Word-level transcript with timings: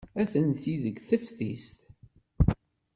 Atenti 0.21 0.75
deg 0.83 0.97
teftist. 1.07 1.75